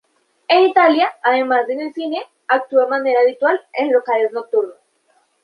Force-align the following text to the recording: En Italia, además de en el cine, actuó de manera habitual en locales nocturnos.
En 0.47 0.63
Italia, 0.67 1.07
además 1.21 1.67
de 1.67 1.73
en 1.73 1.81
el 1.81 1.93
cine, 1.93 2.23
actuó 2.47 2.79
de 2.79 2.87
manera 2.87 3.19
habitual 3.21 3.61
en 3.73 3.91
locales 3.93 4.31
nocturnos. 4.31 4.75